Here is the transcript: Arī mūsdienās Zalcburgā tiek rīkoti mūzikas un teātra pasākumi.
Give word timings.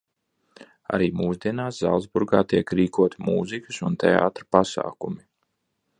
Arī 0.97 1.09
mūsdienās 1.19 1.81
Zalcburgā 1.83 2.41
tiek 2.53 2.73
rīkoti 2.79 3.23
mūzikas 3.29 3.81
un 3.91 4.01
teātra 4.05 4.49
pasākumi. 4.57 5.25